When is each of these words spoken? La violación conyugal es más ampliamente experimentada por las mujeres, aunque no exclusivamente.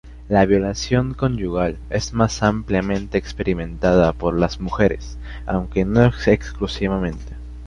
La 0.29 0.47
violación 0.47 1.13
conyugal 1.13 1.77
es 1.91 2.11
más 2.11 2.41
ampliamente 2.41 3.19
experimentada 3.19 4.13
por 4.13 4.35
las 4.35 4.59
mujeres, 4.59 5.19
aunque 5.45 5.85
no 5.85 6.03
exclusivamente. 6.25 7.35